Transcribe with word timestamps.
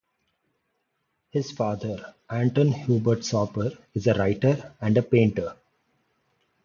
His 1.29 1.51
father, 1.51 2.15
Anton 2.27 2.69
Hubertus 2.71 3.25
Sauper 3.29 3.77
is 3.93 4.07
a 4.07 4.15
writer 4.15 4.73
and 4.81 4.97
painter. 5.11 5.55